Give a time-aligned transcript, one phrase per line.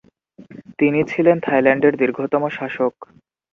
[0.79, 2.93] তিনি ছিলেন থাইল্যান্ডের দীর্ঘতম শাসক।